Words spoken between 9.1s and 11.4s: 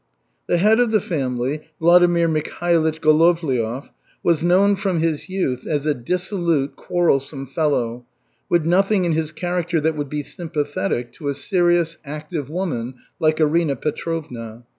his character that would be sympathetic to a